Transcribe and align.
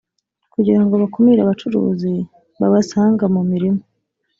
kugira 0.53 0.79
ngo 0.83 0.93
bakumire 1.01 1.39
abacuruzi 1.43 2.13
babasanga 2.59 3.23
mu 3.33 3.41
mirima 3.49 3.81